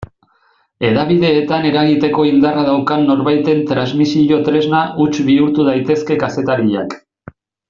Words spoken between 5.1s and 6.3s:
bihur daitezke